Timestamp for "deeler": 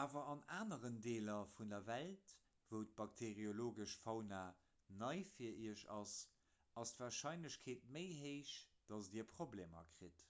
1.04-1.44